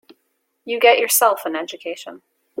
You 0.65 0.79
get 0.79 0.97
yourself 0.97 1.45
an 1.45 1.55
education. 1.55 2.23